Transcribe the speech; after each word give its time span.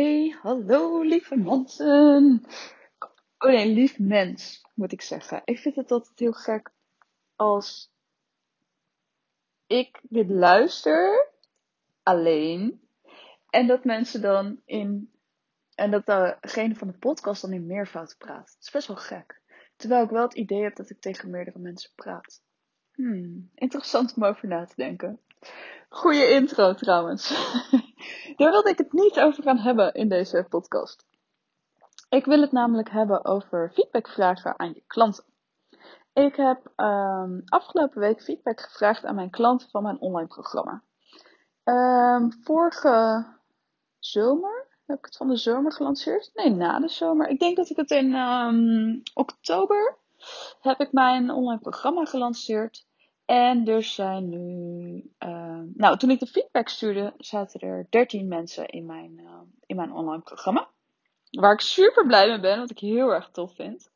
Hey, 0.00 0.36
hallo 0.42 1.02
lieve 1.02 1.36
mensen. 1.36 2.44
Oh 3.38 3.50
nee, 3.50 3.66
lief 3.66 3.98
mens 3.98 4.64
moet 4.74 4.92
ik 4.92 5.02
zeggen. 5.02 5.42
Ik 5.44 5.58
vind 5.58 5.76
het 5.76 5.90
altijd 5.90 6.18
heel 6.18 6.32
gek 6.32 6.70
als 7.36 7.92
ik 9.66 10.00
dit 10.02 10.30
luister 10.30 11.28
alleen 12.02 12.80
en 13.50 13.66
dat 13.66 13.84
mensen 13.84 14.20
dan 14.20 14.60
in 14.64 15.12
en 15.74 15.90
dat 15.90 16.06
degene 16.40 16.74
van 16.74 16.88
de 16.88 16.98
podcast 16.98 17.42
dan 17.42 17.52
in 17.52 17.66
meervoud 17.66 18.14
praat. 18.18 18.48
Het 18.48 18.62
is 18.62 18.70
best 18.70 18.86
wel 18.88 18.96
gek. 18.96 19.40
Terwijl 19.76 20.04
ik 20.04 20.10
wel 20.10 20.22
het 20.22 20.34
idee 20.34 20.62
heb 20.62 20.76
dat 20.76 20.90
ik 20.90 21.00
tegen 21.00 21.30
meerdere 21.30 21.58
mensen 21.58 21.90
praat. 21.94 22.42
Hmm, 22.92 23.50
interessant 23.54 24.14
om 24.16 24.24
over 24.24 24.48
na 24.48 24.64
te 24.64 24.76
denken. 24.76 25.20
Goeie 25.88 26.28
intro 26.28 26.74
trouwens. 26.74 27.32
Daar 28.40 28.50
wilde 28.50 28.70
ik 28.70 28.78
het 28.78 28.92
niet 28.92 29.20
over 29.20 29.42
gaan 29.42 29.58
hebben 29.58 29.92
in 29.94 30.08
deze 30.08 30.46
podcast. 30.48 31.06
Ik 32.08 32.24
wil 32.24 32.40
het 32.40 32.52
namelijk 32.52 32.90
hebben 32.90 33.24
over 33.24 33.70
feedbackvragen 33.74 34.58
aan 34.58 34.72
je 34.74 34.82
klanten. 34.86 35.24
Ik 36.12 36.36
heb 36.36 36.72
um, 36.76 37.42
afgelopen 37.44 38.00
week 38.00 38.22
feedback 38.22 38.60
gevraagd 38.60 39.04
aan 39.04 39.14
mijn 39.14 39.30
klanten 39.30 39.68
van 39.70 39.82
mijn 39.82 40.00
online 40.00 40.28
programma. 40.28 40.82
Um, 41.64 42.32
vorige 42.42 43.26
zomer 43.98 44.66
heb 44.86 44.98
ik 44.98 45.04
het 45.04 45.16
van 45.16 45.28
de 45.28 45.36
zomer 45.36 45.72
gelanceerd. 45.72 46.30
Nee, 46.34 46.50
na 46.50 46.78
de 46.78 46.88
zomer. 46.88 47.28
Ik 47.28 47.38
denk 47.38 47.56
dat 47.56 47.70
ik 47.70 47.76
het 47.76 47.90
in 47.90 48.14
um, 48.14 49.02
oktober 49.14 49.96
heb 50.60 50.80
ik 50.80 50.92
mijn 50.92 51.30
online 51.30 51.60
programma 51.60 52.04
gelanceerd. 52.04 52.86
En 53.30 53.68
er 53.68 53.82
zijn 53.82 54.28
nu. 54.28 55.10
Uh, 55.24 55.60
nou, 55.74 55.96
toen 55.96 56.10
ik 56.10 56.18
de 56.18 56.26
feedback 56.26 56.68
stuurde, 56.68 57.12
zaten 57.18 57.60
er 57.60 57.86
13 57.90 58.28
mensen 58.28 58.66
in 58.66 58.86
mijn, 58.86 59.18
uh, 59.18 59.40
in 59.66 59.76
mijn 59.76 59.92
online 59.92 60.22
programma. 60.22 60.68
Waar 61.30 61.52
ik 61.52 61.60
super 61.60 62.06
blij 62.06 62.28
mee 62.28 62.40
ben, 62.40 62.58
wat 62.58 62.70
ik 62.70 62.78
heel 62.78 63.12
erg 63.12 63.30
tof 63.30 63.54
vind. 63.54 63.90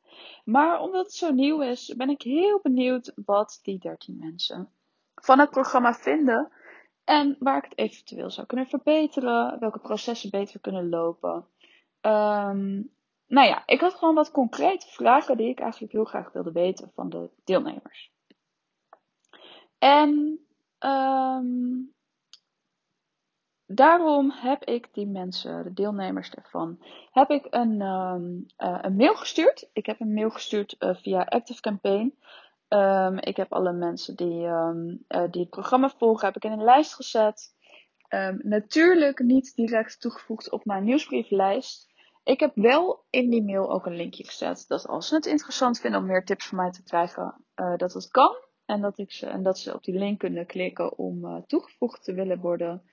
Maar 0.45 0.79
omdat 0.79 1.05
het 1.05 1.13
zo 1.13 1.31
nieuw 1.31 1.61
is, 1.61 1.93
ben 1.97 2.09
ik 2.09 2.21
heel 2.21 2.59
benieuwd 2.63 3.11
wat 3.25 3.59
die 3.63 3.79
13 3.79 4.17
mensen 4.19 4.69
van 5.15 5.39
het 5.39 5.49
programma 5.49 5.93
vinden. 5.93 6.51
En 7.03 7.35
waar 7.39 7.57
ik 7.57 7.63
het 7.63 7.77
eventueel 7.77 8.29
zou 8.29 8.47
kunnen 8.47 8.67
verbeteren. 8.67 9.59
Welke 9.59 9.79
processen 9.79 10.29
beter 10.29 10.59
kunnen 10.59 10.89
lopen. 10.89 11.35
Um, 12.01 12.89
nou 13.27 13.47
ja, 13.47 13.63
ik 13.65 13.79
had 13.79 13.93
gewoon 13.93 14.15
wat 14.15 14.31
concrete 14.31 14.87
vragen 14.87 15.37
die 15.37 15.49
ik 15.49 15.59
eigenlijk 15.59 15.91
heel 15.91 16.05
graag 16.05 16.31
wilde 16.31 16.51
weten 16.51 16.91
van 16.93 17.09
de 17.09 17.29
deelnemers. 17.43 18.13
En 19.85 20.39
um, 20.79 21.93
daarom 23.65 24.31
heb 24.31 24.63
ik 24.63 24.93
die 24.93 25.07
mensen, 25.07 25.63
de 25.63 25.73
deelnemers 25.73 26.29
ervan, 26.29 26.83
heb 27.11 27.29
ik 27.29 27.47
een, 27.49 27.81
um, 27.81 28.45
uh, 28.57 28.77
een 28.81 28.95
mail 28.95 29.15
gestuurd. 29.15 29.69
Ik 29.73 29.85
heb 29.85 29.99
een 29.99 30.13
mail 30.13 30.29
gestuurd 30.29 30.75
uh, 30.79 30.95
via 30.95 31.23
Active 31.23 31.61
Campaign. 31.61 32.17
Um, 32.69 33.19
ik 33.19 33.37
heb 33.37 33.53
alle 33.53 33.73
mensen 33.73 34.15
die, 34.15 34.41
uh, 34.41 34.71
die 35.07 35.41
het 35.41 35.49
programma 35.49 35.89
volgen, 35.89 36.25
heb 36.25 36.35
ik 36.35 36.43
in 36.43 36.51
een 36.51 36.63
lijst 36.63 36.93
gezet. 36.93 37.53
natuurlijk 38.37 39.19
niet 39.19 39.55
direct 39.55 40.01
toegevoegd 40.01 40.51
op 40.51 40.65
mijn 40.65 40.83
nieuwsbrieflijst. 40.83 41.93
Ik 42.23 42.39
heb 42.39 42.51
wel 42.55 43.05
in 43.09 43.29
die 43.29 43.43
mail 43.43 43.71
ook 43.71 43.85
een 43.85 43.95
linkje 43.95 44.23
gezet 44.23 44.65
dat 44.67 44.87
als 44.87 45.07
ze 45.07 45.15
het 45.15 45.25
interessant 45.25 45.79
vinden 45.79 45.99
om 45.99 46.05
meer 46.05 46.25
tips 46.25 46.47
van 46.47 46.57
mij 46.57 46.71
te 46.71 46.83
krijgen, 46.83 47.45
dat 47.77 47.93
het 47.93 48.07
kan. 48.11 48.44
En 48.65 48.81
dat, 48.81 48.97
ik 48.97 49.11
ze, 49.11 49.27
en 49.27 49.43
dat 49.43 49.59
ze 49.59 49.73
op 49.73 49.83
die 49.83 49.97
link 49.97 50.19
kunnen 50.19 50.45
klikken 50.45 50.97
om 50.97 51.25
uh, 51.25 51.37
toegevoegd 51.47 52.03
te 52.03 52.13
willen 52.13 52.39
worden 52.39 52.83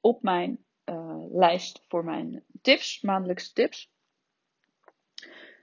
op 0.00 0.22
mijn 0.22 0.64
uh, 0.84 1.24
lijst 1.30 1.84
voor 1.88 2.04
mijn 2.04 2.44
tips, 2.62 3.00
maandelijkse 3.00 3.52
tips. 3.52 3.90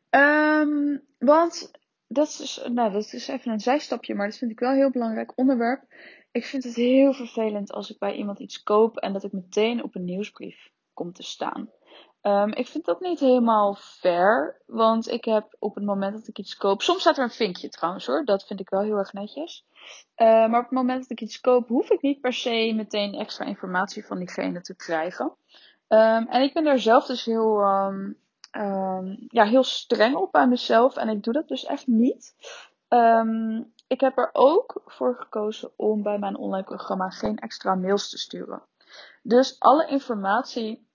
Um, 0.09 1.05
want 1.17 1.71
dat 2.07 2.27
is, 2.27 2.65
nou, 2.71 2.91
dat 2.91 3.13
is 3.13 3.27
even 3.27 3.51
een 3.51 3.59
zijstapje, 3.59 4.15
maar 4.15 4.27
dat 4.27 4.37
vind 4.37 4.51
ik 4.51 4.59
wel 4.59 4.69
een 4.69 4.77
heel 4.77 4.91
belangrijk 4.91 5.37
onderwerp. 5.37 5.83
Ik 6.31 6.45
vind 6.45 6.63
het 6.63 6.75
heel 6.75 7.13
vervelend 7.13 7.71
als 7.71 7.89
ik 7.89 7.97
bij 7.97 8.15
iemand 8.15 8.39
iets 8.39 8.63
koop 8.63 8.97
en 8.97 9.13
dat 9.13 9.23
ik 9.23 9.31
meteen 9.31 9.83
op 9.83 9.95
een 9.95 10.05
nieuwsbrief 10.05 10.71
kom 10.93 11.13
te 11.13 11.23
staan. 11.23 11.69
Um, 12.21 12.53
ik 12.53 12.67
vind 12.67 12.85
dat 12.85 12.99
niet 12.99 13.19
helemaal 13.19 13.75
fair, 13.75 14.61
want 14.65 15.09
ik 15.09 15.25
heb 15.25 15.55
op 15.59 15.75
het 15.75 15.83
moment 15.83 16.13
dat 16.13 16.27
ik 16.27 16.39
iets 16.39 16.55
koop, 16.55 16.81
soms 16.81 16.99
staat 16.99 17.17
er 17.17 17.23
een 17.23 17.29
vinkje 17.29 17.69
trouwens 17.69 18.05
hoor, 18.05 18.25
dat 18.25 18.47
vind 18.47 18.59
ik 18.59 18.69
wel 18.69 18.81
heel 18.81 18.97
erg 18.97 19.13
netjes. 19.13 19.65
Uh, 20.17 20.27
maar 20.27 20.59
op 20.59 20.65
het 20.65 20.71
moment 20.71 21.01
dat 21.01 21.09
ik 21.09 21.21
iets 21.21 21.41
koop, 21.41 21.67
hoef 21.67 21.89
ik 21.89 22.01
niet 22.01 22.21
per 22.21 22.33
se 22.33 22.73
meteen 22.75 23.13
extra 23.13 23.45
informatie 23.45 24.05
van 24.05 24.17
diegene 24.17 24.61
te 24.61 24.75
krijgen. 24.75 25.25
Um, 25.87 26.27
en 26.27 26.41
ik 26.41 26.53
ben 26.53 26.63
daar 26.63 26.79
zelf 26.79 27.05
dus 27.05 27.25
heel, 27.25 27.61
um, 27.61 28.17
ja, 29.27 29.45
heel 29.45 29.63
streng 29.63 30.15
op 30.15 30.31
bij 30.31 30.47
mezelf 30.47 30.95
en 30.95 31.09
ik 31.09 31.23
doe 31.23 31.33
dat 31.33 31.47
dus 31.47 31.65
echt 31.65 31.87
niet. 31.87 32.33
ik 33.87 33.99
heb 33.99 34.17
er 34.17 34.29
ook 34.31 34.81
voor 34.85 35.15
gekozen 35.15 35.71
om 35.75 36.03
bij 36.03 36.19
mijn 36.19 36.37
online 36.37 36.65
programma 36.65 37.09
geen 37.09 37.37
extra 37.37 37.75
mails 37.75 38.09
te 38.09 38.17
sturen. 38.17 38.61
Dus 39.23 39.59
alle 39.59 39.87
informatie 39.87 40.87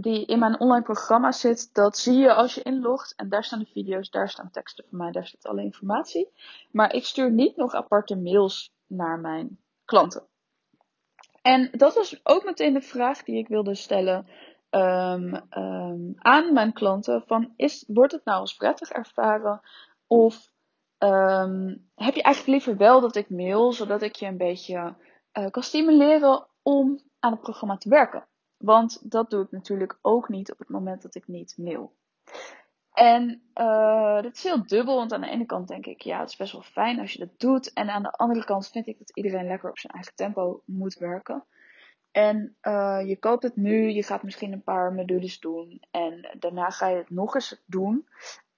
die 0.00 0.26
in 0.26 0.38
mijn 0.38 0.60
online 0.60 0.84
programma 0.84 1.32
zit, 1.32 1.74
dat 1.74 1.98
zie 1.98 2.16
je 2.16 2.34
als 2.34 2.54
je 2.54 2.62
inlogt. 2.62 3.14
En 3.14 3.28
daar 3.28 3.44
staan 3.44 3.58
de 3.58 3.70
video's, 3.72 4.10
daar 4.10 4.28
staan 4.28 4.50
teksten 4.50 4.84
van 4.88 4.98
mij, 4.98 5.10
daar 5.10 5.26
zit 5.26 5.46
alle 5.46 5.62
informatie. 5.62 6.28
Maar 6.70 6.94
ik 6.94 7.04
stuur 7.04 7.30
niet 7.30 7.56
nog 7.56 7.74
aparte 7.74 8.16
mails 8.16 8.70
naar 8.86 9.18
mijn 9.18 9.58
klanten. 9.84 10.26
En 11.42 11.68
dat 11.72 11.94
was 11.94 12.20
ook 12.22 12.44
meteen 12.44 12.72
de 12.72 12.80
vraag 12.80 13.22
die 13.22 13.38
ik 13.38 13.48
wilde 13.48 13.74
stellen 13.74 14.26
um, 14.70 15.34
um, 15.50 16.14
aan 16.18 16.52
mijn 16.52 16.72
klanten. 16.72 17.22
Van, 17.26 17.52
is, 17.56 17.84
wordt 17.86 18.12
het 18.12 18.24
nou 18.24 18.40
als 18.40 18.54
prettig 18.54 18.90
ervaren? 18.90 19.60
Of 20.06 20.50
um, 20.98 21.88
heb 21.94 22.14
je 22.14 22.22
eigenlijk 22.22 22.46
liever 22.46 22.76
wel 22.76 23.00
dat 23.00 23.16
ik 23.16 23.30
mail, 23.30 23.72
zodat 23.72 24.02
ik 24.02 24.14
je 24.14 24.26
een 24.26 24.36
beetje 24.36 24.94
uh, 25.38 25.50
kan 25.50 25.62
stimuleren 25.62 26.46
om 26.62 27.00
aan 27.18 27.32
het 27.32 27.40
programma 27.40 27.76
te 27.76 27.88
werken? 27.88 28.26
Want 28.56 29.10
dat 29.10 29.30
doe 29.30 29.42
ik 29.44 29.50
natuurlijk 29.50 29.98
ook 30.02 30.28
niet 30.28 30.52
op 30.52 30.58
het 30.58 30.68
moment 30.68 31.02
dat 31.02 31.14
ik 31.14 31.26
niet 31.26 31.54
mail. 31.58 31.94
En 32.92 33.42
uh, 33.54 34.22
dat 34.22 34.34
is 34.34 34.42
heel 34.42 34.66
dubbel, 34.66 34.96
want 34.96 35.12
aan 35.12 35.20
de 35.20 35.28
ene 35.28 35.46
kant 35.46 35.68
denk 35.68 35.86
ik, 35.86 36.00
ja, 36.00 36.20
het 36.20 36.28
is 36.28 36.36
best 36.36 36.52
wel 36.52 36.62
fijn 36.62 37.00
als 37.00 37.12
je 37.12 37.18
dat 37.18 37.38
doet. 37.38 37.72
En 37.72 37.90
aan 37.90 38.02
de 38.02 38.10
andere 38.10 38.44
kant 38.44 38.68
vind 38.68 38.86
ik 38.86 38.98
dat 38.98 39.16
iedereen 39.16 39.46
lekker 39.46 39.70
op 39.70 39.78
zijn 39.78 39.92
eigen 39.92 40.14
tempo 40.14 40.62
moet 40.64 40.94
werken. 40.94 41.44
En 42.10 42.56
uh, 42.62 43.02
je 43.06 43.18
koopt 43.18 43.42
het 43.42 43.56
nu, 43.56 43.90
je 43.90 44.02
gaat 44.02 44.22
misschien 44.22 44.52
een 44.52 44.62
paar 44.62 44.92
modules 44.92 45.40
doen 45.40 45.82
en 45.90 46.36
daarna 46.38 46.70
ga 46.70 46.88
je 46.88 46.96
het 46.96 47.10
nog 47.10 47.34
eens 47.34 47.62
doen. 47.66 48.08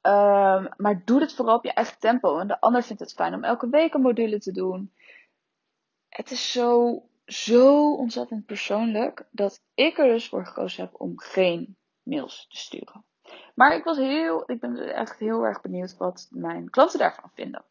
Uh, 0.02 0.66
maar 0.76 1.02
doe 1.04 1.20
het 1.20 1.34
vooral 1.34 1.56
op 1.56 1.64
je 1.64 1.72
eigen 1.72 1.98
tempo. 1.98 2.38
En 2.38 2.48
de 2.48 2.60
ander 2.60 2.82
vindt 2.82 3.02
het 3.02 3.12
fijn 3.12 3.34
om 3.34 3.44
elke 3.44 3.68
week 3.68 3.94
een 3.94 4.00
module 4.00 4.38
te 4.38 4.52
doen. 4.52 4.92
Het 6.08 6.30
is 6.30 6.52
zo 6.52 7.02
zo 7.28 7.94
ontzettend 7.94 8.46
persoonlijk 8.46 9.28
dat 9.30 9.62
ik 9.74 9.98
er 9.98 10.08
dus 10.08 10.28
voor 10.28 10.46
gekozen 10.46 10.84
heb 10.84 11.00
om 11.00 11.18
geen 11.18 11.76
mails 12.02 12.46
te 12.48 12.56
sturen. 12.56 13.04
Maar 13.54 13.76
ik 13.76 13.84
was 13.84 13.96
heel, 13.96 14.50
ik 14.50 14.60
ben 14.60 14.94
echt 14.94 15.18
heel 15.18 15.44
erg 15.44 15.60
benieuwd 15.60 15.96
wat 15.96 16.26
mijn 16.30 16.70
klanten 16.70 16.98
daarvan 16.98 17.30
vinden. 17.34 17.64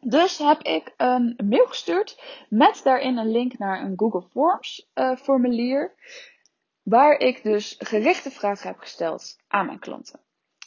Dus 0.00 0.38
heb 0.38 0.62
ik 0.62 0.94
een 0.96 1.38
mail 1.44 1.66
gestuurd 1.66 2.22
met 2.48 2.80
daarin 2.84 3.16
een 3.16 3.30
link 3.30 3.58
naar 3.58 3.82
een 3.82 3.98
Google 3.98 4.22
Forms 4.30 4.90
uh, 4.94 5.16
formulier. 5.16 5.94
Waar 6.82 7.18
ik 7.18 7.42
dus 7.42 7.74
gerichte 7.78 8.30
vragen 8.30 8.68
heb 8.68 8.78
gesteld 8.78 9.36
aan 9.48 9.66
mijn 9.66 9.78
klanten. 9.78 10.20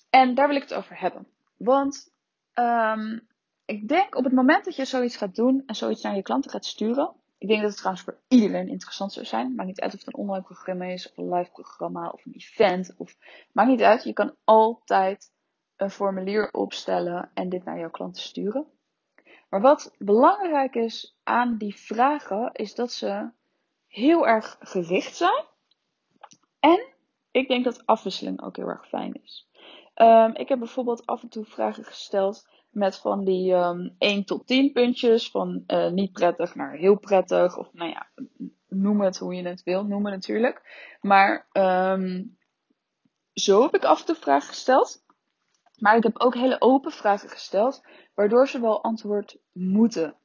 En 0.09 0.35
daar 0.35 0.47
wil 0.47 0.55
ik 0.55 0.61
het 0.61 0.73
over 0.73 0.99
hebben. 0.99 1.27
Want 1.57 2.11
um, 2.53 3.27
ik 3.65 3.87
denk 3.87 4.15
op 4.15 4.23
het 4.23 4.33
moment 4.33 4.65
dat 4.65 4.75
je 4.75 4.85
zoiets 4.85 5.17
gaat 5.17 5.35
doen 5.35 5.63
en 5.65 5.75
zoiets 5.75 6.01
naar 6.01 6.15
je 6.15 6.21
klanten 6.21 6.51
gaat 6.51 6.65
sturen, 6.65 7.15
ik 7.37 7.47
denk 7.47 7.59
dat 7.61 7.69
het 7.69 7.77
trouwens 7.77 8.05
voor 8.05 8.19
iedereen 8.27 8.67
interessant 8.67 9.13
zou 9.13 9.25
zijn. 9.25 9.55
Maakt 9.55 9.67
niet 9.67 9.81
uit 9.81 9.93
of 9.93 9.99
het 9.99 10.07
een 10.07 10.19
online 10.19 10.43
programma 10.43 10.85
is, 10.85 11.09
of 11.09 11.17
een 11.17 11.33
live 11.33 11.51
programma, 11.51 12.09
of 12.09 12.25
een 12.25 12.33
event. 12.33 12.95
Of, 12.97 13.17
maakt 13.51 13.69
niet 13.69 13.81
uit. 13.81 14.03
Je 14.03 14.13
kan 14.13 14.35
altijd 14.43 15.31
een 15.75 15.89
formulier 15.89 16.51
opstellen 16.51 17.31
en 17.33 17.49
dit 17.49 17.63
naar 17.63 17.79
jouw 17.79 17.89
klanten 17.89 18.21
sturen. 18.21 18.65
Maar 19.49 19.61
wat 19.61 19.95
belangrijk 19.97 20.75
is 20.75 21.17
aan 21.23 21.57
die 21.57 21.75
vragen, 21.75 22.49
is 22.53 22.75
dat 22.75 22.91
ze 22.91 23.29
heel 23.87 24.27
erg 24.27 24.57
gericht 24.59 25.15
zijn. 25.15 25.45
En 26.59 26.85
ik 27.31 27.47
denk 27.47 27.63
dat 27.63 27.85
afwisseling 27.85 28.41
ook 28.41 28.55
heel 28.55 28.67
erg 28.67 28.87
fijn 28.87 29.21
is. 29.23 29.47
Um, 29.95 30.35
ik 30.35 30.49
heb 30.49 30.59
bijvoorbeeld 30.59 31.05
af 31.05 31.21
en 31.21 31.29
toe 31.29 31.45
vragen 31.45 31.83
gesteld 31.83 32.47
met 32.75 32.97
van 32.97 33.23
die 33.23 33.53
um, 33.53 33.79
ehm, 33.79 33.89
1 33.97 34.25
tot 34.25 34.47
10 34.47 34.71
puntjes. 34.71 35.31
Van 35.31 35.63
uh, 35.67 35.89
niet 35.89 36.11
prettig 36.11 36.55
naar 36.55 36.71
heel 36.71 36.95
prettig. 36.95 37.57
Of 37.57 37.73
nou 37.73 37.89
ja, 37.89 38.07
noem 38.67 39.01
het 39.01 39.17
hoe 39.17 39.35
je 39.35 39.47
het 39.47 39.63
wil 39.63 39.85
noemen 39.85 40.11
natuurlijk. 40.11 40.61
Maar 41.01 41.47
um, 41.53 42.37
zo 43.33 43.61
heb 43.61 43.75
ik 43.75 43.83
af 43.83 43.99
en 43.99 44.05
toe 44.05 44.15
vragen 44.15 44.47
gesteld. 44.47 45.03
Maar 45.79 45.95
ik 45.95 46.03
heb 46.03 46.19
ook 46.19 46.33
hele 46.33 46.61
open 46.61 46.91
vragen 46.91 47.29
gesteld. 47.29 47.85
Waardoor 48.13 48.47
ze 48.47 48.59
wel 48.59 48.83
antwoord 48.83 49.37
moeten 49.51 50.15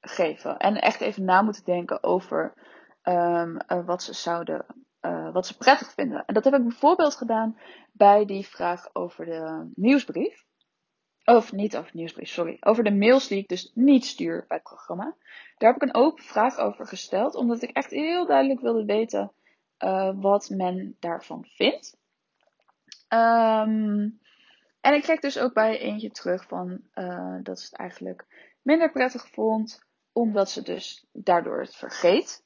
geven. 0.00 0.58
En 0.58 0.80
echt 0.80 1.00
even 1.00 1.24
na 1.24 1.42
moeten 1.42 1.64
denken 1.64 2.02
over 2.02 2.54
um, 3.02 3.58
uh, 3.68 3.86
wat 3.86 4.02
ze 4.02 4.14
zouden 4.14 4.66
uh, 5.00 5.32
wat 5.32 5.46
ze 5.46 5.56
prettig 5.56 5.92
vinden. 5.92 6.24
En 6.26 6.34
dat 6.34 6.44
heb 6.44 6.54
ik 6.54 6.62
bijvoorbeeld 6.62 7.16
gedaan 7.16 7.58
bij 7.92 8.24
die 8.24 8.46
vraag 8.46 8.88
over 8.92 9.24
de 9.24 9.70
nieuwsbrief. 9.74 10.44
Of 11.36 11.52
niet 11.52 11.76
over 11.76 11.90
nieuwsbrief, 11.94 12.28
sorry. 12.28 12.56
Over 12.60 12.84
de 12.84 12.94
mails 12.94 13.28
die 13.28 13.38
ik 13.38 13.48
dus 13.48 13.70
niet 13.74 14.06
stuur 14.06 14.44
bij 14.48 14.56
het 14.56 14.62
programma. 14.62 15.14
Daar 15.58 15.72
heb 15.72 15.82
ik 15.82 15.88
een 15.88 16.02
open 16.02 16.24
vraag 16.24 16.58
over 16.58 16.86
gesteld, 16.86 17.34
omdat 17.34 17.62
ik 17.62 17.70
echt 17.70 17.90
heel 17.90 18.26
duidelijk 18.26 18.60
wilde 18.60 18.84
weten 18.84 19.32
uh, 19.78 20.10
wat 20.14 20.48
men 20.48 20.96
daarvan 21.00 21.44
vindt. 21.44 21.96
Um, 23.08 24.20
en 24.80 24.94
ik 24.94 25.02
kreeg 25.02 25.20
dus 25.20 25.38
ook 25.38 25.54
bij 25.54 25.78
eentje 25.78 26.10
terug 26.10 26.44
van 26.44 26.80
uh, 26.94 27.36
dat 27.42 27.60
ze 27.60 27.64
het 27.64 27.78
eigenlijk 27.78 28.26
minder 28.62 28.90
prettig 28.90 29.28
vond, 29.28 29.84
omdat 30.12 30.50
ze 30.50 30.62
dus 30.62 31.06
daardoor 31.12 31.60
het 31.60 31.76
vergeet. 31.76 32.44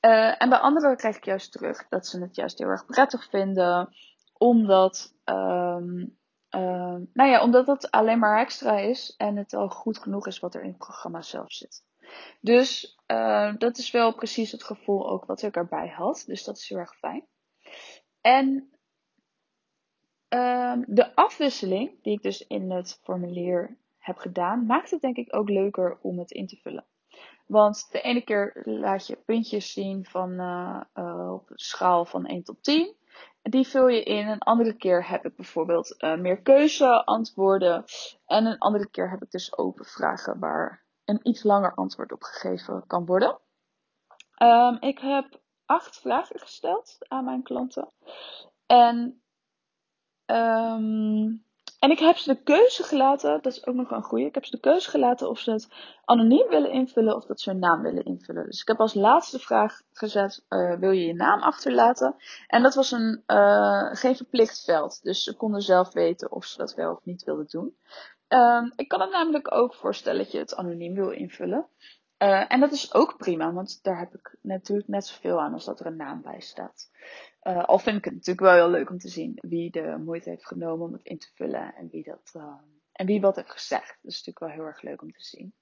Uh, 0.00 0.42
en 0.42 0.48
bij 0.48 0.58
anderen 0.58 0.96
krijg 0.96 1.16
ik 1.16 1.24
juist 1.24 1.52
terug 1.52 1.88
dat 1.88 2.06
ze 2.06 2.20
het 2.20 2.36
juist 2.36 2.58
heel 2.58 2.68
erg 2.68 2.86
prettig 2.86 3.28
vinden, 3.28 3.94
omdat, 4.38 5.14
um, 5.24 6.18
uh, 6.58 7.06
nou 7.12 7.30
ja, 7.30 7.42
omdat 7.42 7.66
het 7.66 7.90
alleen 7.90 8.18
maar 8.18 8.40
extra 8.40 8.78
is 8.78 9.14
en 9.16 9.36
het 9.36 9.54
al 9.54 9.68
goed 9.68 9.98
genoeg 9.98 10.26
is 10.26 10.38
wat 10.38 10.54
er 10.54 10.62
in 10.62 10.68
het 10.68 10.78
programma 10.78 11.22
zelf 11.22 11.52
zit. 11.52 11.84
Dus 12.40 12.98
uh, 13.06 13.54
dat 13.58 13.78
is 13.78 13.90
wel 13.90 14.14
precies 14.14 14.52
het 14.52 14.64
gevoel 14.64 15.10
ook 15.10 15.24
wat 15.24 15.42
ik 15.42 15.56
erbij 15.56 15.88
had. 15.88 16.22
Dus 16.26 16.44
dat 16.44 16.56
is 16.56 16.68
heel 16.68 16.78
erg 16.78 16.96
fijn. 16.96 17.26
En 18.20 18.46
um, 20.28 20.84
de 20.86 21.14
afwisseling 21.14 22.02
die 22.02 22.12
ik 22.12 22.22
dus 22.22 22.46
in 22.46 22.70
het 22.70 23.00
formulier 23.02 23.76
heb 23.98 24.16
gedaan, 24.16 24.66
maakt 24.66 24.90
het 24.90 25.00
denk 25.00 25.16
ik 25.16 25.36
ook 25.36 25.48
leuker 25.48 25.98
om 26.02 26.18
het 26.18 26.30
in 26.30 26.46
te 26.46 26.56
vullen. 26.56 26.86
Want 27.46 27.88
de 27.90 28.00
ene 28.00 28.22
keer 28.22 28.62
laat 28.64 29.06
je 29.06 29.16
puntjes 29.16 29.72
zien 29.72 30.04
van, 30.04 30.30
uh, 30.30 30.80
uh, 30.94 31.32
op 31.32 31.50
een 31.50 31.58
schaal 31.58 32.04
van 32.04 32.26
1 32.26 32.42
tot 32.42 32.62
10. 32.62 32.94
Die 33.50 33.68
vul 33.68 33.88
je 33.88 34.02
in. 34.02 34.28
Een 34.28 34.38
andere 34.38 34.72
keer 34.72 35.08
heb 35.08 35.24
ik 35.24 35.36
bijvoorbeeld 35.36 35.94
uh, 35.98 36.16
meer 36.16 36.42
keuzeantwoorden. 36.42 37.84
En 38.26 38.46
een 38.46 38.58
andere 38.58 38.88
keer 38.90 39.10
heb 39.10 39.22
ik 39.22 39.30
dus 39.30 39.56
open 39.58 39.84
vragen 39.84 40.38
waar 40.38 40.84
een 41.04 41.20
iets 41.22 41.42
langer 41.42 41.74
antwoord 41.74 42.12
op 42.12 42.22
gegeven 42.22 42.84
kan 42.86 43.06
worden. 43.06 43.38
Um, 44.42 44.76
ik 44.80 44.98
heb 44.98 45.40
acht 45.64 46.00
vragen 46.00 46.40
gesteld 46.40 46.96
aan 47.08 47.24
mijn 47.24 47.42
klanten. 47.42 47.92
En 48.66 49.22
Um, 50.30 51.44
en 51.78 51.90
ik 51.90 51.98
heb 51.98 52.16
ze 52.16 52.34
de 52.34 52.42
keuze 52.42 52.82
gelaten, 52.82 53.42
dat 53.42 53.52
is 53.52 53.66
ook 53.66 53.74
nog 53.74 53.90
een 53.90 54.02
goede. 54.02 54.24
Ik 54.24 54.34
heb 54.34 54.44
ze 54.44 54.50
de 54.50 54.60
keuze 54.60 54.90
gelaten 54.90 55.28
of 55.28 55.38
ze 55.38 55.50
het 55.50 55.68
anoniem 56.04 56.48
willen 56.48 56.70
invullen 56.70 57.16
of 57.16 57.24
dat 57.24 57.40
ze 57.40 57.50
hun 57.50 57.58
naam 57.58 57.82
willen 57.82 58.04
invullen. 58.04 58.44
Dus 58.44 58.60
ik 58.60 58.68
heb 58.68 58.80
als 58.80 58.94
laatste 58.94 59.38
vraag 59.38 59.80
gezet: 59.92 60.44
uh, 60.48 60.78
wil 60.78 60.90
je 60.90 61.06
je 61.06 61.14
naam 61.14 61.40
achterlaten? 61.40 62.14
En 62.46 62.62
dat 62.62 62.74
was 62.74 62.90
een 62.90 63.22
uh, 63.26 63.88
geen 63.92 64.16
verplicht 64.16 64.64
veld. 64.64 65.02
Dus 65.02 65.22
ze 65.22 65.36
konden 65.36 65.60
zelf 65.60 65.92
weten 65.92 66.32
of 66.32 66.44
ze 66.44 66.58
dat 66.58 66.74
wel 66.74 66.92
of 66.92 67.04
niet 67.04 67.24
wilden 67.24 67.46
doen. 67.48 67.76
Um, 68.28 68.72
ik 68.76 68.88
kan 68.88 69.00
het 69.00 69.10
namelijk 69.10 69.54
ook 69.54 69.74
voorstellen 69.74 70.22
dat 70.22 70.32
je 70.32 70.38
het 70.38 70.54
anoniem 70.54 70.94
wil 70.94 71.10
invullen. 71.10 71.66
Uh, 72.18 72.52
en 72.52 72.60
dat 72.60 72.72
is 72.72 72.94
ook 72.94 73.16
prima, 73.16 73.52
want 73.52 73.82
daar 73.82 73.98
heb 73.98 74.14
ik 74.14 74.36
natuurlijk 74.40 74.88
net 74.88 75.06
zoveel 75.06 75.40
aan 75.40 75.52
als 75.52 75.64
dat 75.64 75.80
er 75.80 75.86
een 75.86 75.96
naam 75.96 76.22
bij 76.22 76.40
staat. 76.40 76.90
Uh, 77.42 77.64
al 77.64 77.78
vind 77.78 77.96
ik 77.96 78.04
het 78.04 78.14
natuurlijk 78.14 78.40
wel 78.40 78.54
heel 78.54 78.70
leuk 78.70 78.90
om 78.90 78.98
te 78.98 79.08
zien 79.08 79.38
wie 79.40 79.70
de 79.70 79.96
moeite 80.04 80.30
heeft 80.30 80.46
genomen 80.46 80.86
om 80.86 80.92
het 80.92 81.04
in 81.04 81.18
te 81.18 81.28
vullen 81.34 81.74
en 81.74 81.88
wie, 81.90 82.02
dat, 82.02 82.32
uh, 82.36 82.54
en 82.92 83.06
wie 83.06 83.20
wat 83.20 83.36
heeft 83.36 83.50
gezegd. 83.50 83.98
Dat 84.02 84.12
is 84.12 84.24
natuurlijk 84.24 84.38
wel 84.38 84.48
heel 84.48 84.64
erg 84.64 84.82
leuk 84.82 85.02
om 85.02 85.12
te 85.12 85.24
zien. 85.24 85.52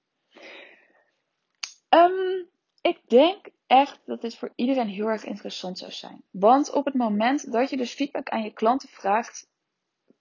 Um, 1.89 2.49
ik 2.81 3.09
denk 3.09 3.49
echt 3.67 3.99
dat 4.05 4.21
dit 4.21 4.35
voor 4.35 4.51
iedereen 4.55 4.87
heel 4.87 5.07
erg 5.07 5.23
interessant 5.23 5.77
zou 5.77 5.91
zijn. 5.91 6.23
Want 6.31 6.71
op 6.71 6.85
het 6.85 6.93
moment 6.93 7.51
dat 7.51 7.69
je 7.69 7.77
dus 7.77 7.93
feedback 7.93 8.29
aan 8.29 8.43
je 8.43 8.53
klanten 8.53 8.89
vraagt, 8.89 9.49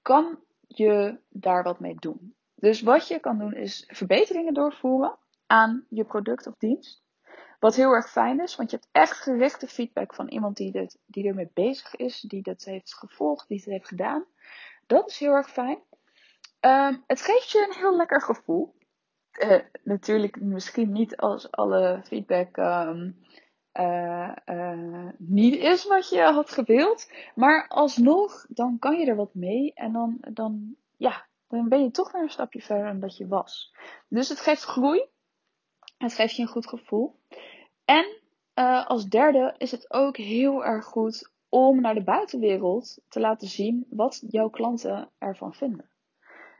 kan 0.03 0.39
je 0.67 1.19
daar 1.29 1.63
wat 1.63 1.81
mee 1.81 1.95
doen. 1.95 2.35
Dus 2.55 2.81
wat 2.81 3.09
je 3.09 3.21
kan 3.21 3.39
doen 3.39 3.55
is 3.55 3.85
verbeteringen 3.87 4.55
doorvoeren 4.55 5.19
aan 5.47 5.87
je 5.89 6.05
product 6.05 6.47
of 6.47 6.55
dienst. 6.59 7.05
Wat 7.61 7.75
heel 7.75 7.91
erg 7.91 8.11
fijn 8.11 8.41
is, 8.41 8.57
want 8.57 8.71
je 8.71 8.77
hebt 8.77 8.89
echt 8.93 9.17
gerichte 9.17 9.67
feedback 9.67 10.15
van 10.15 10.29
iemand 10.29 10.57
die, 10.57 10.73
dit, 10.73 10.99
die 11.07 11.29
ermee 11.29 11.51
bezig 11.55 11.95
is, 11.97 12.21
die 12.21 12.43
dat 12.43 12.65
heeft 12.65 12.95
gevolgd, 12.95 13.49
die 13.49 13.57
het 13.57 13.67
heeft 13.67 13.89
gedaan. 13.89 14.25
Dat 14.87 15.11
is 15.11 15.19
heel 15.19 15.33
erg 15.33 15.51
fijn. 15.51 15.79
Um, 16.61 17.05
het 17.07 17.21
geeft 17.21 17.51
je 17.51 17.67
een 17.69 17.81
heel 17.81 17.97
lekker 17.97 18.23
gevoel. 18.23 18.75
Uh, 19.33 19.61
natuurlijk 19.83 20.41
misschien 20.41 20.93
niet 20.93 21.17
als 21.17 21.51
alle 21.51 22.01
feedback 22.05 22.57
um, 22.57 23.21
uh, 23.73 24.33
uh, 24.47 25.09
niet 25.19 25.55
is 25.55 25.87
wat 25.87 26.09
je 26.09 26.21
had 26.21 26.51
gewild. 26.51 27.13
Maar 27.35 27.69
alsnog, 27.69 28.47
dan 28.49 28.79
kan 28.79 28.99
je 28.99 29.07
er 29.07 29.17
wat 29.17 29.35
mee. 29.35 29.73
En 29.75 29.93
dan, 29.93 30.19
dan, 30.33 30.77
ja, 30.97 31.27
dan 31.49 31.69
ben 31.69 31.83
je 31.83 31.91
toch 31.91 32.13
weer 32.13 32.23
een 32.23 32.31
stapje 32.31 32.63
verder 32.63 32.87
dan 32.87 33.01
dat 33.01 33.17
je 33.17 33.27
was. 33.27 33.75
Dus 34.09 34.29
het 34.29 34.41
geeft 34.41 34.65
groei. 34.65 35.09
Het 35.99 36.15
geeft 36.15 36.37
je 36.37 36.43
een 36.43 36.49
goed 36.49 36.69
gevoel. 36.69 37.21
En 37.85 38.07
uh, 38.55 38.87
als 38.87 39.05
derde 39.05 39.55
is 39.59 39.71
het 39.71 39.93
ook 39.93 40.17
heel 40.17 40.65
erg 40.65 40.85
goed 40.85 41.31
om 41.49 41.81
naar 41.81 41.95
de 41.95 42.05
buitenwereld 42.05 42.99
te 43.09 43.21
laten 43.21 43.49
zien 43.49 43.87
wat 43.91 44.23
jouw 44.29 44.49
klanten 44.49 45.11
ervan 45.19 45.55
vinden. 45.55 45.91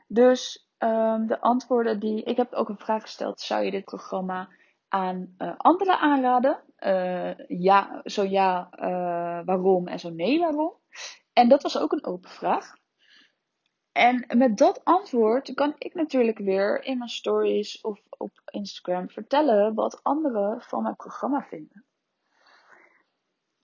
Dus 0.07 0.69
um, 0.79 1.27
de 1.27 1.39
antwoorden 1.39 1.99
die. 1.99 2.23
Ik 2.23 2.37
heb 2.37 2.53
ook 2.53 2.69
een 2.69 2.77
vraag 2.77 3.01
gesteld: 3.01 3.39
zou 3.39 3.63
je 3.63 3.71
dit 3.71 3.85
programma 3.85 4.49
aan 4.87 5.35
uh, 5.37 5.53
anderen 5.57 5.99
aanraden? 5.99 6.63
Uh, 6.79 7.47
ja, 7.47 8.01
zo 8.03 8.23
ja, 8.23 8.69
waarom? 9.45 9.87
En 9.87 9.99
zo 9.99 10.09
nee, 10.09 10.39
waarom? 10.39 10.73
En 11.33 11.49
dat 11.49 11.63
was 11.63 11.79
ook 11.79 11.91
een 11.91 12.05
open 12.05 12.29
vraag. 12.29 12.75
En 13.97 14.25
met 14.37 14.57
dat 14.57 14.85
antwoord 14.85 15.53
kan 15.53 15.75
ik 15.77 15.93
natuurlijk 15.93 16.37
weer 16.37 16.83
in 16.83 16.97
mijn 16.97 17.09
stories 17.09 17.81
of 17.81 18.01
op 18.17 18.31
Instagram 18.45 19.09
vertellen 19.09 19.73
wat 19.73 20.03
anderen 20.03 20.61
van 20.61 20.83
mijn 20.83 20.95
programma 20.95 21.41
vinden. 21.41 21.83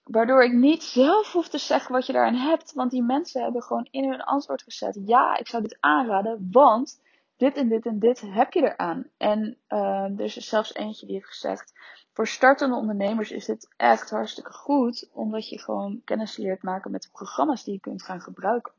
Waardoor 0.04 0.44
ik 0.44 0.54
niet 0.54 0.84
zelf 0.84 1.32
hoef 1.32 1.48
te 1.50 1.58
zeggen 1.58 1.92
wat 1.92 2.06
je 2.06 2.14
daarin 2.14 2.36
hebt, 2.36 2.74
want 2.74 2.92
die 2.92 3.04
mensen 3.04 3.44
hebben 3.44 3.62
gewoon 3.62 3.88
in 3.92 4.10
hun 4.10 4.22
antwoord 4.22 4.62
gezet: 4.62 5.00
ja, 5.06 5.38
ik 5.38 5.48
zou 5.48 5.64
dit 5.64 5.78
aanraden, 5.80 6.48
want 6.52 7.02
dit 7.38 7.58
en 7.58 7.68
dit 7.68 7.86
en 7.86 8.00
dit 8.00 8.22
heb 8.22 8.54
je 8.54 8.62
eraan. 8.62 9.08
En 9.18 9.58
uh, 9.70 10.04
er 10.04 10.22
is 10.22 10.36
er 10.36 10.42
zelfs 10.42 10.74
eentje 10.74 11.06
die 11.06 11.16
heeft 11.16 11.28
gezegd: 11.28 11.74
voor 12.14 12.28
startende 12.28 12.76
ondernemers 12.76 13.32
is 13.32 13.46
dit 13.46 13.74
echt 13.78 14.10
hartstikke 14.10 14.54
goed, 14.54 15.10
omdat 15.12 15.50
je 15.50 15.60
gewoon 15.60 16.02
kennis 16.06 16.38
leert 16.38 16.64
maken 16.64 16.92
met 16.92 17.02
de 17.02 17.10
programma's 17.12 17.64
die 17.64 17.74
je 17.74 17.80
kunt 17.80 18.04
gaan 18.04 18.22
gebruiken. 18.22 18.74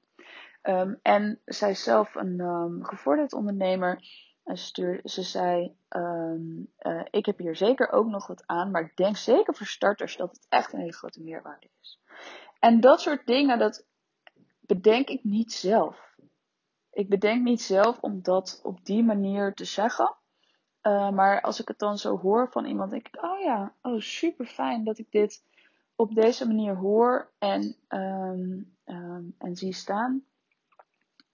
Um, 0.69 0.99
en 1.03 1.41
zij 1.45 1.71
is 1.71 1.83
zelf 1.83 2.15
een 2.15 2.41
um, 2.41 3.33
ondernemer. 3.33 3.99
Ze 5.05 5.23
zei: 5.23 5.77
um, 5.89 6.73
uh, 6.79 7.03
Ik 7.11 7.27
heb 7.27 7.39
hier 7.39 7.57
zeker 7.57 7.93
ook 7.93 8.07
nog 8.07 8.27
wat 8.27 8.43
aan, 8.47 8.71
maar 8.71 8.83
ik 8.83 8.97
denk 8.97 9.17
zeker 9.17 9.55
voor 9.55 9.67
starters 9.67 10.17
dat 10.17 10.31
het 10.31 10.47
echt 10.49 10.73
een 10.73 10.79
hele 10.79 10.93
grote 10.93 11.23
meerwaarde 11.23 11.69
is. 11.81 12.01
En 12.59 12.81
dat 12.81 13.01
soort 13.01 13.27
dingen, 13.27 13.59
dat 13.59 13.87
bedenk 14.61 15.09
ik 15.09 15.25
niet 15.25 15.53
zelf. 15.53 16.17
Ik 16.91 17.09
bedenk 17.09 17.43
niet 17.43 17.63
zelf 17.63 18.01
om 18.01 18.23
dat 18.23 18.61
op 18.63 18.85
die 18.85 19.05
manier 19.05 19.55
te 19.55 19.65
zeggen. 19.65 20.17
Uh, 20.83 21.11
maar 21.11 21.41
als 21.41 21.61
ik 21.61 21.69
het 21.69 21.79
dan 21.79 21.99
zo 21.99 22.19
hoor 22.19 22.51
van 22.51 22.65
iemand, 22.65 22.91
denk 22.91 23.07
ik: 23.07 23.25
Oh 23.25 23.41
ja, 23.41 23.75
oh 23.83 24.01
super 24.01 24.47
fijn 24.47 24.85
dat 24.85 24.99
ik 24.99 25.11
dit 25.11 25.45
op 25.97 26.15
deze 26.15 26.47
manier 26.47 26.77
hoor 26.77 27.33
en, 27.39 27.77
en 29.39 29.57
zie 29.57 29.73
staan. 29.73 30.25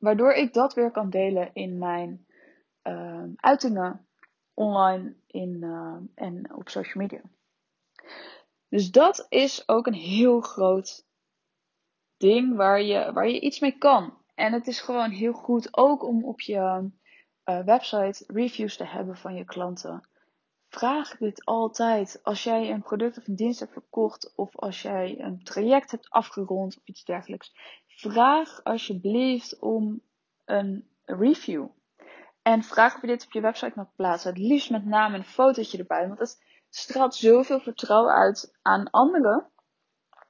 Waardoor 0.01 0.33
ik 0.33 0.53
dat 0.53 0.75
weer 0.75 0.91
kan 0.91 1.11
delen 1.11 1.51
in 1.53 1.79
mijn 1.79 2.27
uh, 2.83 3.25
uitingen 3.37 4.07
online 4.55 5.15
in, 5.27 5.59
uh, 5.63 5.97
en 6.15 6.55
op 6.55 6.69
social 6.69 7.03
media. 7.03 7.23
Dus 8.69 8.91
dat 8.91 9.27
is 9.29 9.69
ook 9.69 9.87
een 9.87 9.95
heel 9.95 10.41
groot 10.41 11.07
ding 12.17 12.57
waar 12.57 12.83
je, 12.83 13.13
waar 13.13 13.29
je 13.29 13.41
iets 13.41 13.61
mee 13.61 13.79
kan. 13.79 14.19
En 14.35 14.53
het 14.53 14.67
is 14.67 14.81
gewoon 14.81 15.11
heel 15.11 15.33
goed 15.33 15.77
ook 15.77 16.03
om 16.03 16.25
op 16.25 16.41
je 16.41 16.91
uh, 17.45 17.65
website 17.65 18.25
reviews 18.27 18.77
te 18.77 18.85
hebben 18.85 19.17
van 19.17 19.35
je 19.35 19.45
klanten. 19.45 20.09
Vraag 20.71 21.17
dit 21.17 21.45
altijd. 21.45 22.21
Als 22.23 22.45
jij 22.45 22.71
een 22.71 22.83
product 22.83 23.19
of 23.19 23.27
een 23.27 23.37
dienst 23.37 23.61
hebt 23.61 23.73
verkocht 23.73 24.33
of 24.37 24.57
als 24.57 24.83
jij 24.83 25.21
een 25.21 25.43
traject 25.45 25.91
hebt 25.91 26.11
afgerond 26.11 26.77
of 26.77 26.83
iets 26.85 27.05
dergelijks. 27.05 27.53
Vraag 27.87 28.65
alsjeblieft 28.65 29.59
om 29.59 30.03
een 30.45 30.89
review. 31.05 31.67
En 32.43 32.63
vraag 32.63 32.95
of 32.95 33.01
je 33.01 33.07
dit 33.07 33.25
op 33.25 33.33
je 33.33 33.41
website 33.41 33.73
mag 33.75 33.95
plaatsen. 33.95 34.31
Het 34.31 34.39
liefst 34.39 34.71
met 34.71 34.87
naam 34.87 35.15
en 35.15 35.25
fotootje 35.25 35.79
erbij. 35.79 36.07
Want 36.07 36.19
het 36.19 36.45
straalt 36.69 37.15
zoveel 37.15 37.61
vertrouwen 37.61 38.15
uit 38.15 38.59
aan 38.63 38.91
anderen. 38.91 39.51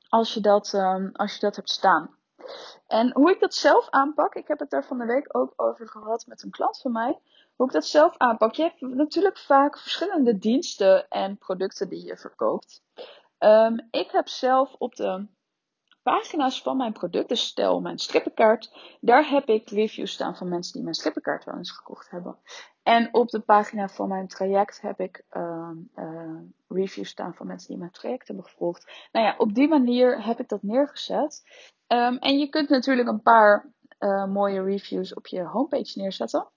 Als 0.08 0.34
je 0.34 0.40
dat, 0.40 0.72
um, 0.72 1.10
als 1.12 1.34
je 1.34 1.40
dat 1.40 1.56
hebt 1.56 1.70
staan. 1.70 2.18
En 2.86 3.12
hoe 3.12 3.30
ik 3.30 3.40
dat 3.40 3.54
zelf 3.54 3.90
aanpak. 3.90 4.34
Ik 4.34 4.48
heb 4.48 4.58
het 4.58 4.70
daar 4.70 4.84
van 4.84 4.98
de 4.98 5.04
week 5.04 5.36
ook 5.36 5.52
over 5.56 5.88
gehad 5.88 6.26
met 6.26 6.42
een 6.42 6.50
klant 6.50 6.80
van 6.80 6.92
mij. 6.92 7.18
Hoe 7.56 7.66
ik 7.66 7.72
dat 7.72 7.86
zelf 7.86 8.16
aanpak. 8.16 8.54
Je 8.54 8.62
hebt 8.62 8.80
natuurlijk 8.80 9.38
vaak 9.38 9.78
verschillende 9.78 10.38
diensten 10.38 11.08
en 11.08 11.38
producten 11.38 11.88
die 11.88 12.06
je 12.06 12.16
verkoopt. 12.16 12.82
Um, 13.38 13.88
ik 13.90 14.10
heb 14.10 14.28
zelf 14.28 14.74
op 14.78 14.94
de 14.94 15.26
pagina's 16.02 16.62
van 16.62 16.76
mijn 16.76 16.92
product, 16.92 17.28
dus 17.28 17.46
stel 17.46 17.80
mijn 17.80 17.98
strippenkaart, 17.98 18.96
daar 19.00 19.28
heb 19.28 19.48
ik 19.48 19.68
reviews 19.68 20.12
staan 20.12 20.36
van 20.36 20.48
mensen 20.48 20.72
die 20.72 20.82
mijn 20.82 20.94
strippenkaart 20.94 21.44
wel 21.44 21.56
eens 21.56 21.70
gekocht 21.70 22.10
hebben. 22.10 22.36
En 22.82 23.14
op 23.14 23.28
de 23.28 23.40
pagina 23.40 23.88
van 23.88 24.08
mijn 24.08 24.28
traject 24.28 24.80
heb 24.80 25.00
ik 25.00 25.24
uh, 25.30 25.70
uh, 25.96 26.40
reviews 26.68 27.08
staan 27.08 27.34
van 27.34 27.46
mensen 27.46 27.68
die 27.68 27.78
mijn 27.78 27.90
traject 27.90 28.26
hebben 28.26 28.44
gevolgd. 28.44 29.08
Nou 29.12 29.26
ja, 29.26 29.34
op 29.38 29.54
die 29.54 29.68
manier 29.68 30.24
heb 30.24 30.40
ik 30.40 30.48
dat 30.48 30.62
neergezet. 30.62 31.42
Um, 31.92 32.16
en 32.18 32.38
je 32.38 32.48
kunt 32.48 32.68
natuurlijk 32.68 33.08
een 33.08 33.22
paar 33.22 33.72
uh, 33.98 34.26
mooie 34.26 34.62
reviews 34.62 35.14
op 35.14 35.26
je 35.26 35.42
homepage 35.42 35.98
neerzetten. 35.98 36.48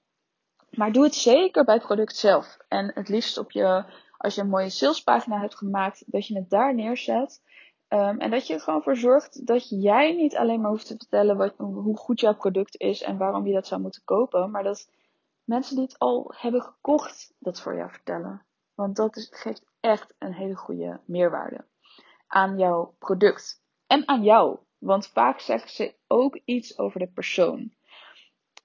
Maar 0.72 0.92
doe 0.92 1.04
het 1.04 1.16
zeker 1.16 1.64
bij 1.64 1.76
het 1.76 1.84
product 1.84 2.16
zelf. 2.16 2.58
En 2.68 2.92
het 2.94 3.10
liefst 3.10 3.38
op 3.38 3.52
je, 3.52 3.86
als 4.18 4.36
je 4.36 4.42
een 4.42 4.50
mooie 4.50 4.70
salespagina 4.70 5.40
hebt 5.40 5.56
gemaakt, 5.56 6.04
dat 6.12 6.28
je 6.28 6.36
het 6.36 6.50
daar 6.50 6.76
neerzet. 6.76 7.42
Um, 7.90 8.20
en 8.20 8.32
dat 8.32 8.48
je 8.48 8.54
er 8.54 8.60
gewoon 8.60 8.84
voor 8.84 8.98
zorgt 8.98 9.48
dat 9.48 9.70
jij 9.70 10.16
niet 10.16 10.36
alleen 10.36 10.62
maar 10.62 10.72
hoeft 10.72 10.88
te 10.88 10.96
vertellen 10.98 11.38
wat, 11.38 11.54
hoe 11.58 11.98
goed 11.98 12.20
jouw 12.20 12.36
product 12.36 12.80
is 12.80 13.02
en 13.02 13.18
waarom 13.18 13.48
je 13.48 13.54
dat 13.54 13.68
zou 13.68 13.82
moeten 13.82 14.02
kopen. 14.06 14.52
Maar 14.52 14.64
dat 14.64 14.90
mensen 15.44 15.76
die 15.76 15.86
het 15.86 16.00
al 16.00 16.34
hebben 16.38 16.62
gekocht 16.62 17.34
dat 17.40 17.62
voor 17.62 17.76
jou 17.76 17.92
vertellen. 17.92 18.46
Want 18.76 18.96
dat 18.96 19.28
geeft 19.32 19.66
echt 19.80 20.14
een 20.20 20.34
hele 20.34 20.56
goede 20.56 21.00
meerwaarde 21.06 21.66
aan 22.28 22.58
jouw 22.58 22.96
product. 23.00 23.62
En 23.88 24.08
aan 24.08 24.24
jou. 24.24 24.58
Want 24.84 25.08
vaak 25.08 25.40
zeggen 25.40 25.70
ze 25.70 25.94
ook 26.08 26.40
iets 26.46 26.78
over 26.78 27.00
de 27.00 27.08
persoon. 27.08 27.74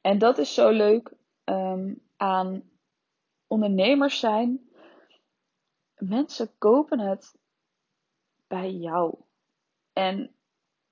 En 0.00 0.18
dat 0.18 0.38
is 0.38 0.54
zo 0.54 0.70
leuk 0.70 1.12
um, 1.44 2.02
aan 2.16 2.62
ondernemers 3.46 4.18
zijn. 4.18 4.70
Mensen 5.96 6.50
kopen 6.58 6.98
het 6.98 7.34
bij 8.46 8.70
jou. 8.70 9.18
En 9.92 10.34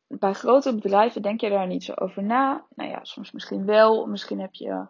bij 0.06 0.32
grote 0.32 0.74
bedrijven 0.74 1.22
denk 1.22 1.40
je 1.40 1.48
daar 1.48 1.66
niet 1.66 1.84
zo 1.84 1.92
over 1.94 2.22
na. 2.22 2.66
Nou 2.74 2.90
ja, 2.90 3.04
soms 3.04 3.32
misschien 3.32 3.66
wel. 3.66 4.06
Misschien 4.06 4.40
heb 4.40 4.54
je 4.54 4.86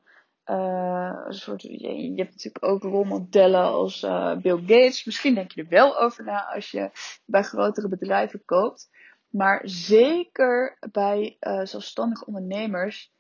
uh, 0.47 1.23
een 1.27 1.35
soort. 1.35 1.63
Je, 1.63 2.13
hebt 2.17 2.31
natuurlijk 2.31 2.65
ook 2.65 2.83
rolmodellen 2.83 3.65
als 3.65 4.03
uh, 4.03 4.37
Bill 4.37 4.59
Gates. 4.59 5.05
Misschien 5.05 5.35
denk 5.35 5.53
je 5.53 5.63
er 5.63 5.69
wel 5.69 5.99
over 5.99 6.25
na 6.25 6.53
als 6.55 6.71
je 6.71 6.91
bij 7.25 7.43
grotere 7.43 7.89
bedrijven 7.89 8.45
koopt. 8.45 8.91
Maar 9.29 9.61
zeker 9.65 10.79
bij 10.93 11.37
uh, 11.41 11.61
zelfstandige 11.65 12.27
ondernemers. 12.27 13.13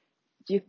Je, 0.45 0.65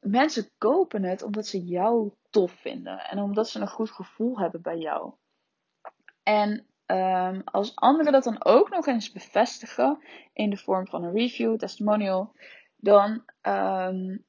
mensen 0.00 0.50
kopen 0.58 1.02
het 1.02 1.22
omdat 1.22 1.46
ze 1.46 1.64
jou 1.64 2.12
tof 2.30 2.52
vinden. 2.52 2.98
En 2.98 3.18
omdat 3.18 3.48
ze 3.48 3.60
een 3.60 3.68
goed 3.68 3.90
gevoel 3.90 4.38
hebben 4.38 4.62
bij 4.62 4.78
jou. 4.78 5.12
En 6.22 6.66
um, 6.86 7.42
als 7.44 7.76
anderen 7.76 8.12
dat 8.12 8.24
dan 8.24 8.44
ook 8.44 8.70
nog 8.70 8.86
eens 8.86 9.12
bevestigen 9.12 9.98
in 10.32 10.50
de 10.50 10.56
vorm 10.56 10.86
van 10.86 11.04
een 11.04 11.12
review, 11.12 11.56
testimonial, 11.56 12.32
dan 12.76 13.24
um, 13.42 14.24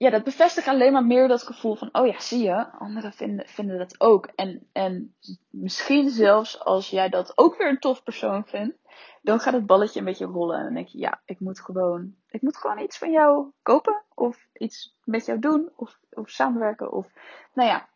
ja, 0.00 0.10
dat 0.10 0.24
bevestigt 0.24 0.68
alleen 0.68 0.92
maar 0.92 1.04
meer 1.04 1.28
dat 1.28 1.42
gevoel 1.42 1.74
van, 1.74 1.88
oh 1.92 2.06
ja, 2.06 2.20
zie 2.20 2.42
je, 2.42 2.70
anderen 2.70 3.12
vinden, 3.12 3.48
vinden 3.48 3.78
dat 3.78 4.00
ook. 4.00 4.26
En, 4.26 4.68
en 4.72 5.14
misschien 5.50 6.10
zelfs 6.10 6.60
als 6.60 6.90
jij 6.90 7.08
dat 7.08 7.32
ook 7.38 7.56
weer 7.56 7.68
een 7.68 7.78
tof 7.78 8.02
persoon 8.02 8.46
vindt, 8.46 8.76
dan 9.22 9.40
gaat 9.40 9.52
het 9.52 9.66
balletje 9.66 9.98
een 9.98 10.04
beetje 10.04 10.24
rollen. 10.24 10.58
En 10.58 10.64
dan 10.64 10.74
denk 10.74 10.88
je, 10.88 10.98
ja, 10.98 11.20
ik 11.24 11.40
moet 11.40 11.60
gewoon, 11.60 12.14
ik 12.28 12.42
moet 12.42 12.56
gewoon 12.56 12.78
iets 12.78 12.98
van 12.98 13.10
jou 13.10 13.50
kopen. 13.62 14.02
Of 14.14 14.46
iets 14.52 14.96
met 15.04 15.26
jou 15.26 15.38
doen. 15.38 15.70
Of, 15.76 15.98
of 16.10 16.30
samenwerken. 16.30 16.92
Of, 16.92 17.06
nou 17.54 17.68
ja, 17.68 17.88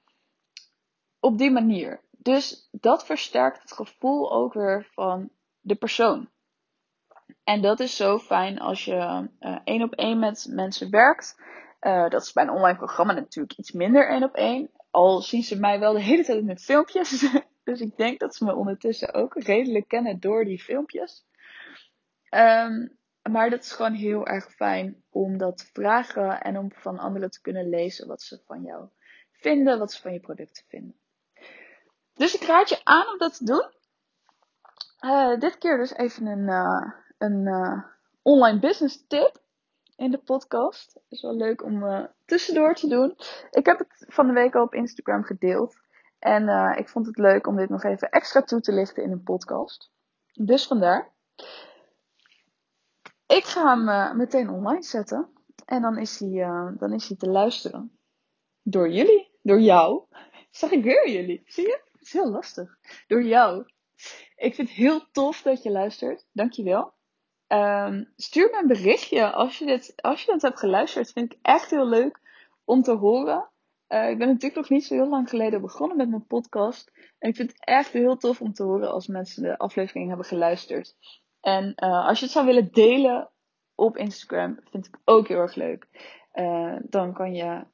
op 1.20 1.38
die 1.38 1.50
manier. 1.50 2.00
Dus 2.10 2.68
dat 2.70 3.06
versterkt 3.06 3.62
het 3.62 3.72
gevoel 3.72 4.32
ook 4.32 4.52
weer 4.52 4.88
van 4.92 5.30
de 5.60 5.74
persoon. 5.74 6.28
En 7.44 7.62
dat 7.62 7.80
is 7.80 7.96
zo 7.96 8.18
fijn 8.18 8.60
als 8.60 8.84
je 8.84 9.28
uh, 9.40 9.58
één 9.64 9.82
op 9.82 9.94
één 9.94 10.18
met 10.18 10.46
mensen 10.50 10.90
werkt. 10.90 11.42
Uh, 11.84 12.08
dat 12.08 12.22
is 12.22 12.32
bij 12.32 12.42
een 12.42 12.50
online 12.50 12.76
programma 12.76 13.12
natuurlijk 13.12 13.58
iets 13.58 13.72
minder 13.72 14.08
één 14.08 14.22
op 14.22 14.34
één. 14.34 14.70
Al 14.90 15.20
zien 15.20 15.42
ze 15.42 15.58
mij 15.58 15.78
wel 15.78 15.92
de 15.92 16.00
hele 16.00 16.24
tijd 16.24 16.44
met 16.44 16.62
filmpjes. 16.62 17.26
dus 17.64 17.80
ik 17.80 17.96
denk 17.96 18.20
dat 18.20 18.34
ze 18.34 18.44
me 18.44 18.54
ondertussen 18.54 19.14
ook 19.14 19.34
redelijk 19.34 19.88
kennen 19.88 20.20
door 20.20 20.44
die 20.44 20.62
filmpjes. 20.62 21.24
Um, 22.30 22.98
maar 23.30 23.50
dat 23.50 23.60
is 23.60 23.72
gewoon 23.72 23.92
heel 23.92 24.26
erg 24.26 24.52
fijn 24.52 25.02
om 25.10 25.38
dat 25.38 25.58
te 25.58 25.66
vragen 25.72 26.40
en 26.40 26.58
om 26.58 26.72
van 26.72 26.98
anderen 26.98 27.30
te 27.30 27.40
kunnen 27.40 27.68
lezen 27.68 28.06
wat 28.06 28.22
ze 28.22 28.40
van 28.46 28.62
jou 28.62 28.88
vinden, 29.32 29.78
wat 29.78 29.92
ze 29.92 30.00
van 30.00 30.12
je 30.12 30.20
producten 30.20 30.64
vinden. 30.68 30.94
Dus 32.14 32.34
ik 32.34 32.42
raad 32.42 32.68
je 32.68 32.80
aan 32.84 33.12
om 33.12 33.18
dat 33.18 33.36
te 33.36 33.44
doen. 33.44 33.70
Uh, 35.00 35.38
dit 35.40 35.58
keer 35.58 35.76
dus 35.76 35.94
even 35.94 36.26
een, 36.26 36.48
uh, 36.48 36.92
een 37.18 37.84
online 38.22 38.58
business 38.58 39.04
tip 39.06 39.42
in 39.96 40.10
de 40.10 40.18
podcast. 40.18 41.00
Is 41.08 41.22
wel 41.22 41.36
leuk 41.36 41.62
om 41.62 42.08
tussendoor 42.24 42.74
te 42.74 42.88
doen. 42.88 43.16
Ik 43.50 43.66
heb 43.66 43.78
het 43.78 44.04
van 44.08 44.26
de 44.26 44.32
week 44.32 44.54
al 44.54 44.62
op 44.62 44.74
Instagram 44.74 45.22
gedeeld. 45.22 45.76
En 46.18 46.48
ik 46.78 46.88
vond 46.88 47.06
het 47.06 47.18
leuk 47.18 47.46
om 47.46 47.56
dit 47.56 47.68
nog 47.68 47.82
even 47.82 48.10
extra 48.10 48.42
toe 48.42 48.60
te 48.60 48.72
lichten 48.72 49.02
in 49.02 49.10
een 49.10 49.22
podcast. 49.22 49.90
Dus 50.32 50.66
vandaar. 50.66 51.12
Ik 53.26 53.44
ga 53.44 53.78
hem 53.78 54.16
meteen 54.16 54.50
online 54.50 54.82
zetten. 54.82 55.28
En 55.64 55.82
dan 55.82 55.98
is 55.98 56.18
hij, 56.18 56.30
dan 56.78 56.92
is 56.92 57.08
hij 57.08 57.16
te 57.16 57.28
luisteren. 57.28 57.98
Door 58.62 58.90
jullie. 58.90 59.38
Door 59.42 59.60
jou. 59.60 60.04
Zag 60.50 60.70
ik 60.70 60.84
weer 60.84 61.10
jullie. 61.10 61.42
Zie 61.46 61.66
je? 61.66 61.80
Het 61.92 62.02
is 62.02 62.12
heel 62.12 62.30
lastig. 62.30 62.78
Door 63.06 63.22
jou. 63.22 63.66
Ik 64.36 64.54
vind 64.54 64.68
het 64.68 64.76
heel 64.76 65.06
tof 65.12 65.42
dat 65.42 65.62
je 65.62 65.70
luistert. 65.70 66.26
Dankjewel. 66.32 66.93
Um, 67.54 68.12
stuur 68.16 68.50
me 68.50 68.58
een 68.58 68.66
berichtje 68.66 69.32
als 69.32 69.58
je, 69.58 69.66
dit, 69.66 69.94
als 69.96 70.22
je 70.22 70.32
dat 70.32 70.42
hebt 70.42 70.58
geluisterd. 70.58 71.12
Vind 71.12 71.32
ik 71.32 71.38
echt 71.42 71.70
heel 71.70 71.86
leuk 71.86 72.20
om 72.64 72.82
te 72.82 72.92
horen. 72.92 73.48
Uh, 73.88 74.10
ik 74.10 74.18
ben 74.18 74.26
natuurlijk 74.26 74.54
nog 74.54 74.68
niet 74.68 74.84
zo 74.84 74.94
heel 74.94 75.08
lang 75.08 75.28
geleden 75.28 75.60
begonnen 75.60 75.96
met 75.96 76.08
mijn 76.08 76.26
podcast. 76.26 76.92
En 77.18 77.28
ik 77.28 77.36
vind 77.36 77.50
het 77.50 77.64
echt 77.64 77.92
heel 77.92 78.16
tof 78.16 78.40
om 78.40 78.52
te 78.52 78.62
horen 78.62 78.92
als 78.92 79.06
mensen 79.06 79.42
de 79.42 79.58
aflevering 79.58 80.08
hebben 80.08 80.26
geluisterd. 80.26 80.96
En 81.40 81.72
uh, 81.76 82.06
als 82.06 82.18
je 82.18 82.24
het 82.24 82.34
zou 82.34 82.46
willen 82.46 82.72
delen 82.72 83.30
op 83.74 83.96
Instagram, 83.96 84.58
vind 84.70 84.86
ik 84.86 84.98
ook 85.04 85.28
heel 85.28 85.38
erg 85.38 85.54
leuk. 85.54 85.86
Uh, 86.34 86.76
dan 86.82 87.12
kan 87.12 87.34
je 87.34 87.66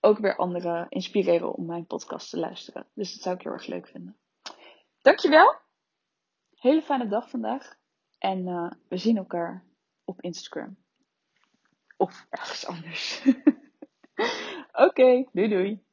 ook 0.00 0.18
weer 0.18 0.36
anderen 0.36 0.86
inspireren 0.88 1.54
om 1.54 1.66
mijn 1.66 1.86
podcast 1.86 2.30
te 2.30 2.38
luisteren. 2.38 2.86
Dus 2.94 3.12
dat 3.12 3.22
zou 3.22 3.34
ik 3.34 3.42
heel 3.42 3.52
erg 3.52 3.66
leuk 3.66 3.88
vinden. 3.88 4.16
Dankjewel. 5.02 5.54
Hele 6.54 6.82
fijne 6.82 7.08
dag 7.08 7.30
vandaag. 7.30 7.76
En 8.24 8.46
uh, 8.46 8.70
we 8.88 8.96
zien 8.96 9.16
elkaar 9.16 9.64
op 10.04 10.20
Instagram. 10.20 10.76
Of 11.96 12.26
ergens 12.30 12.66
anders. 12.66 13.22
Oké, 14.86 15.24
doei 15.32 15.48
doei. 15.48 15.84